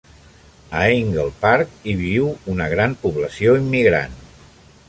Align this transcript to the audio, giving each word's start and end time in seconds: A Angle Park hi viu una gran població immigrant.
A 0.79 0.79
Angle 0.93 1.25
Park 1.43 1.75
hi 1.91 1.95
viu 2.01 2.31
una 2.55 2.71
gran 2.75 2.99
població 3.07 3.55
immigrant. 3.63 4.21